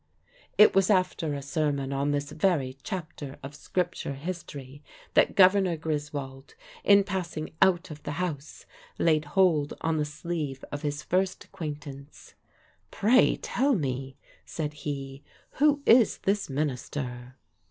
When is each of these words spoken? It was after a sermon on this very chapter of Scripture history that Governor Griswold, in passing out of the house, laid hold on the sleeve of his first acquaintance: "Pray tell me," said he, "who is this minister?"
It 0.57 0.73
was 0.73 0.89
after 0.89 1.35
a 1.35 1.43
sermon 1.43 1.93
on 1.93 2.09
this 2.09 2.31
very 2.31 2.75
chapter 2.81 3.37
of 3.43 3.53
Scripture 3.53 4.13
history 4.15 4.81
that 5.13 5.35
Governor 5.35 5.77
Griswold, 5.77 6.55
in 6.83 7.03
passing 7.03 7.51
out 7.61 7.91
of 7.91 8.01
the 8.01 8.13
house, 8.13 8.65
laid 8.97 9.25
hold 9.37 9.75
on 9.81 9.97
the 9.97 10.05
sleeve 10.05 10.65
of 10.71 10.81
his 10.81 11.03
first 11.03 11.43
acquaintance: 11.43 12.33
"Pray 12.89 13.35
tell 13.35 13.75
me," 13.75 14.17
said 14.43 14.73
he, 14.73 15.23
"who 15.59 15.83
is 15.85 16.17
this 16.23 16.49
minister?" 16.49 17.35